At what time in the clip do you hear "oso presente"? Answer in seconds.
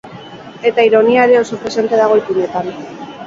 1.43-2.01